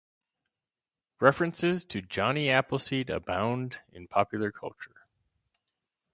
[1.19, 5.05] References to Johnny Appleseed abound in popular culture.